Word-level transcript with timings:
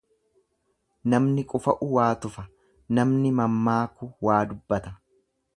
Namni 1.13 1.43
qufa'u 1.51 1.89
waa 1.97 2.09
tufa, 2.25 2.47
namni 2.99 3.35
mammaaku 3.41 4.13
waa 4.29 4.43
dubbata. 4.55 4.97